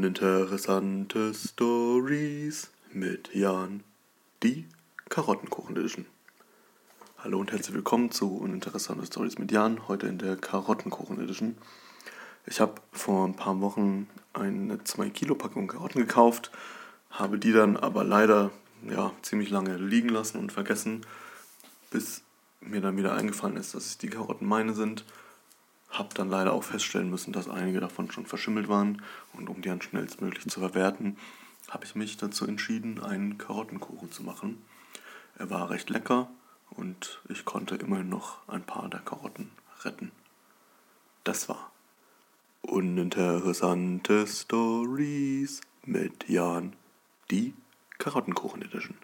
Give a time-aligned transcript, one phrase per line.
[0.00, 3.82] Uninteressante Stories mit Jan,
[4.42, 4.66] die
[5.10, 6.06] Karottenkuchen Edition.
[7.18, 11.58] Hallo und herzlich willkommen zu Uninteressante Stories mit Jan, heute in der Karottenkuchen Edition.
[12.46, 16.50] Ich habe vor ein paar Wochen eine 2 Kilo Packung Karotten gekauft,
[17.10, 18.52] habe die dann aber leider
[18.88, 21.04] ja, ziemlich lange liegen lassen und vergessen,
[21.90, 22.22] bis
[22.62, 25.04] mir dann wieder eingefallen ist, dass die Karotten meine sind
[25.90, 29.02] habe dann leider auch feststellen müssen, dass einige davon schon verschimmelt waren
[29.32, 31.16] und um die dann schnellstmöglich zu verwerten,
[31.68, 34.62] habe ich mich dazu entschieden, einen Karottenkuchen zu machen.
[35.36, 36.28] Er war recht lecker
[36.70, 39.50] und ich konnte immerhin noch ein paar der Karotten
[39.84, 40.12] retten.
[41.24, 41.70] Das war
[42.62, 46.74] Uninteressante Stories mit Jan,
[47.30, 47.54] die
[47.98, 48.96] Karottenkuchen Edition.